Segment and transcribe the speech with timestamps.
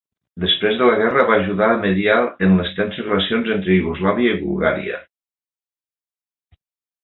[0.43, 2.15] Després de la guerra va ajudar a mediar
[2.47, 5.01] en les tenses relacions entre Iugoslàvia i Bulgària.